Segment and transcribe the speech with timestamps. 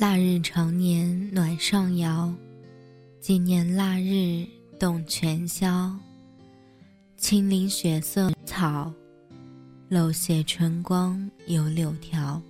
[0.00, 2.32] 腊日长年暖上瑶，
[3.20, 4.46] 今年腊日
[4.78, 5.92] 动全宵。
[7.16, 8.92] 青林雪色草，
[9.88, 12.40] 漏泄春光有柳条。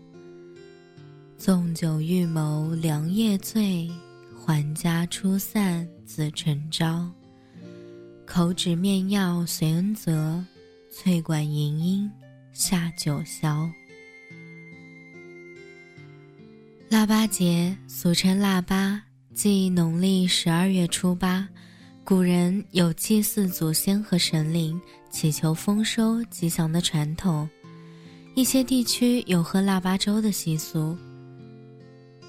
[1.38, 3.90] 纵酒欲谋良夜醉，
[4.36, 7.10] 还家初散自成朝。
[8.27, 10.44] 口指面药随恩泽，
[10.90, 12.10] 翠管银音
[12.52, 13.66] 下九霄。
[16.91, 18.98] 腊八节俗称腊八，
[19.34, 21.47] 即农历十二月初八。
[22.03, 24.80] 古人有祭祀祖先和神灵、
[25.11, 27.47] 祈求丰收吉祥的传统。
[28.34, 30.97] 一些地区有喝腊八粥的习俗。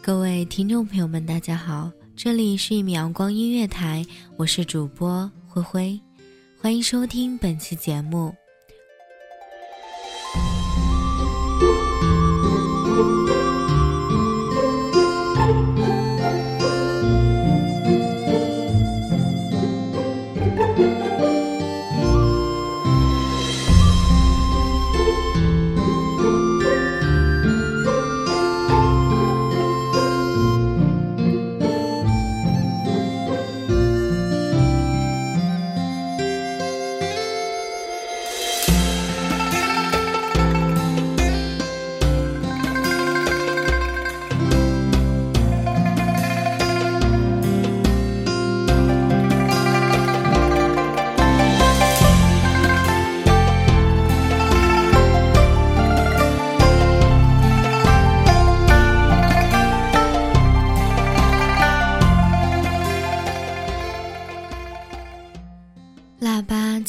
[0.01, 5.97] 各位听众朋友们，大家好，这里是一米阳光音乐台，我是主播灰灰，
[6.59, 8.35] 欢迎收听本期节目。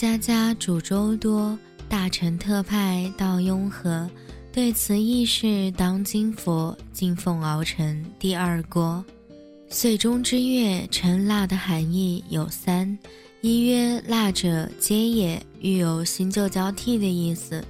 [0.01, 4.09] 家家煮粥多，大臣特派到雍和。
[4.51, 9.05] 对此议事当今佛，敬奉熬成第二锅。
[9.69, 12.99] 岁中之月称腊的含义有三：
[13.43, 17.63] 一曰腊者皆也，欲有新旧交替的意思；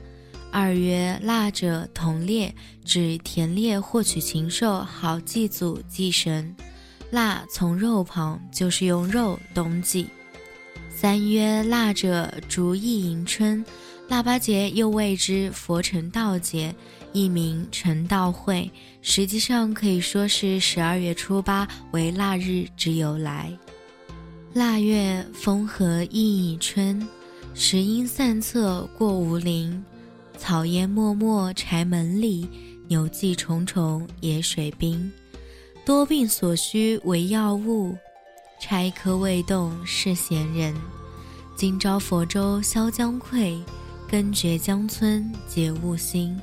[0.52, 2.54] 二曰腊者同猎，
[2.84, 6.54] 指田猎获取禽兽，好祭祖祭神。
[7.10, 10.06] 腊从肉旁，就是用肉冬祭。
[11.00, 13.64] 三曰腊者，逐意迎春，
[14.06, 16.74] 腊八节又谓之佛成道节，
[17.14, 23.50] 亦名成道会，实际上可以说是十二月初八为腊日之由来。
[24.52, 27.08] 腊月风和意已春，
[27.54, 29.82] 时阴散策过吴陵，
[30.36, 32.46] 草烟漠漠柴门里，
[32.88, 35.10] 牛迹重重野水滨，
[35.82, 37.96] 多病所需为药物。
[38.60, 40.75] 柴柯未动是闲人，
[41.56, 43.59] 今朝佛州消姜夔，
[44.06, 46.38] 根绝江村皆悟心。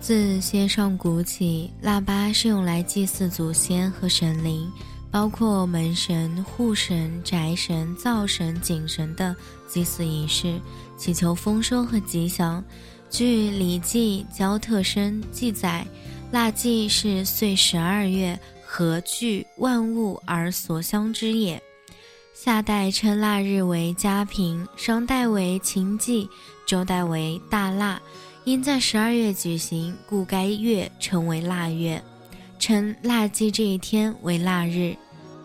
[0.00, 4.70] 自先上古起，腊八是用来祭祀祖先和神灵，
[5.10, 9.34] 包括门神、户神、宅神、灶神、井神的
[9.66, 10.60] 祭祀仪式，
[10.98, 12.62] 祈求丰收和吉祥。
[13.08, 15.86] 据《礼记·交特生》记载，
[16.30, 18.38] 腊祭是岁十二月。
[18.72, 21.60] 何惧万物而所相之也。
[22.32, 26.28] 夏代称腊日为嘉平，商代为秦祭，
[26.64, 28.00] 周代为大腊。
[28.44, 32.00] 因在十二月举行，故该月称为腊月，
[32.60, 34.96] 称腊祭这一天为腊日。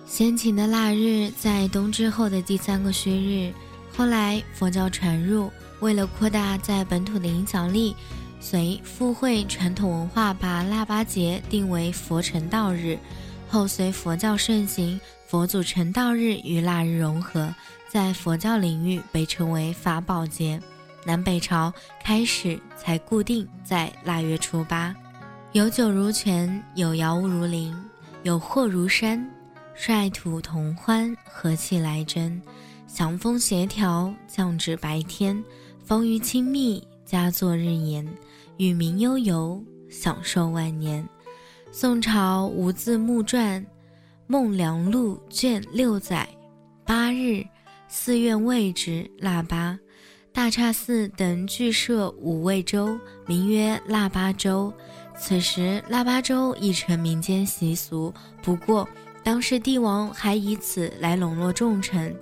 [0.06, 3.52] 先秦的腊日在冬至后的第三个戌日。
[3.92, 7.96] 后来佛教传入，为了扩大在本土的影响力，
[8.48, 12.96] 随附会传统文化，把腊八节定为佛成道日。
[13.50, 17.52] 后随佛教盛行，佛祖成道日与腊日融合，
[17.90, 20.62] 在佛教领域被称为法宝节。
[21.04, 24.96] 南北朝开始才固定在腊月初八。
[25.54, 27.76] 有酒如泉，有肴如林，
[28.22, 29.28] 有货如山，
[29.74, 32.40] 率土同欢，和气来争，
[32.86, 35.44] 祥风协调，降至白天，
[35.84, 38.08] 风雨亲密，佳作日延，
[38.58, 41.08] 与民悠游，享受万年。
[41.72, 43.62] 宋朝无字墓传
[44.28, 46.28] 《孟良录》卷六载，
[46.86, 47.44] 八日，
[47.88, 49.78] 寺院位置腊八，
[50.32, 54.74] 大刹寺等俱设五味粥，名曰腊八粥。
[55.18, 58.14] 此时，腊八粥已成民间习俗。
[58.42, 58.88] 不过，
[59.24, 62.16] 当时帝王还以此来笼络众臣。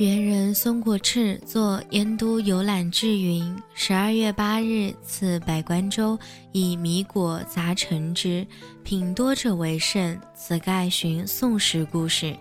[0.00, 6.18] 元人孙国炽作《燕都游览志》云：“十二月八日赐百官粥，
[6.52, 8.46] 以米果杂陈之，
[8.82, 12.28] 品多者为甚。”此盖寻宋时故事。《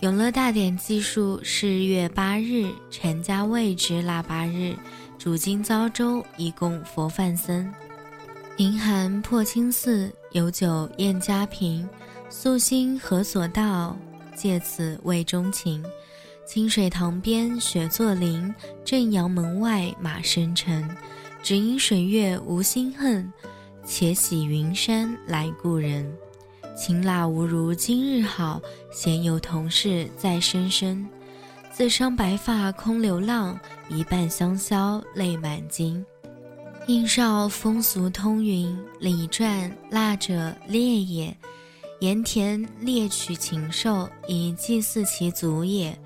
[0.00, 4.74] 永乐大典》记述：是月八日，陈家谓之腊八日，
[5.16, 7.72] 主今遭粥以供佛饭僧。
[8.56, 11.88] 银寒破青寺，有酒宴家贫，
[12.28, 13.96] 素心何所道？
[14.34, 15.80] 借此慰钟情。
[16.44, 18.52] 清水塘边雪作林，
[18.84, 20.88] 正阳门外马声尘。
[21.42, 23.32] 只因水月无心恨，
[23.84, 26.10] 且喜云山来故人。
[26.76, 28.60] 情腊无如今日好，
[28.92, 31.06] 闲游同事在深深。
[31.72, 33.58] 自伤白发空流浪，
[33.88, 36.04] 一半香消泪满襟。
[36.86, 41.34] 应少风俗通云，礼传腊者猎也。
[42.00, 45.96] 盐田猎取禽兽，以祭祀其祖也。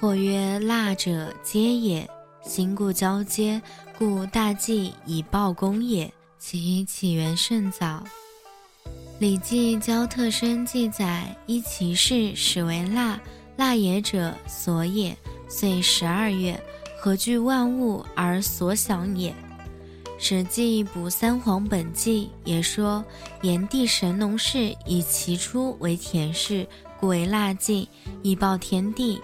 [0.00, 2.08] 或曰腊者皆也，
[2.42, 3.60] 行故交接，
[3.98, 6.12] 故大祭以报功也。
[6.38, 8.04] 其起源甚早，
[9.18, 13.18] 《礼记·交特生》记载：依其事，始为腊。
[13.56, 15.16] 腊也者，所也。
[15.48, 16.60] 岁十二月，
[16.98, 19.30] 何惧万物而所享也。
[20.18, 23.02] 《史记·补三皇本纪》也说：
[23.40, 26.66] 炎帝神农氏以其出为田氏，
[27.00, 27.88] 故为腊祭，
[28.22, 29.18] 以报天地。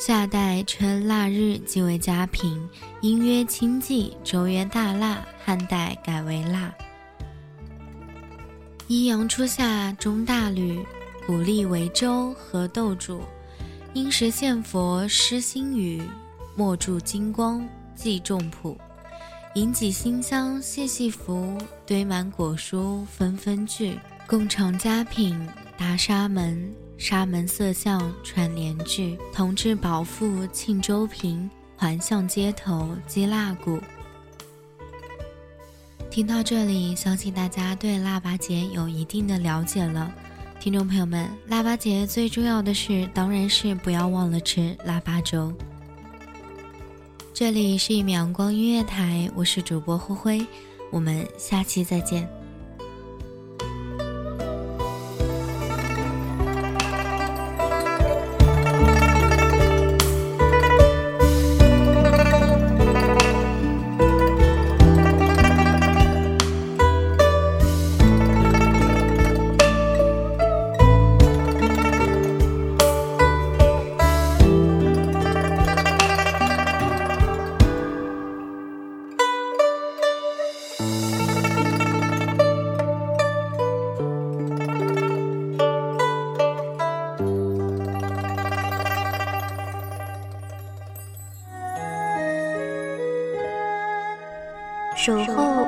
[0.00, 2.56] 夏代称腊日即为佳品，
[3.00, 5.26] 因曰清祭，周曰大腊。
[5.44, 6.72] 汉代改为腊。
[8.86, 10.78] 一阳初夏，中大吕，
[11.26, 13.22] 谷粒为粥和豆煮，
[13.92, 16.00] 因时献佛施心雨，
[16.54, 18.78] 莫助金光，祭众普，
[19.54, 23.98] 引几馨香，细细拂，堆满果蔬，纷纷聚，
[24.28, 25.36] 共尝佳品，
[25.76, 26.72] 达沙门。
[26.98, 33.80] 沙门色相串联句，同治保父庆州平，环巷街头击蜡鼓。
[36.10, 40.12] 听到这里，相信大家对腊八节有一定的了解了。
[40.58, 45.52] 听众朋友们，腊八节最重要的是，当然是不要忘了吃腊八粥。
[47.32, 50.46] 这里是一米阳光音乐台，我是主播灰灰，
[50.90, 52.28] 我们下期再见。